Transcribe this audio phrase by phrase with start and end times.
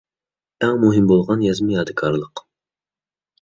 [0.65, 2.43] ئەڭ مۇھىم بولغان يازما يادىكارلىق.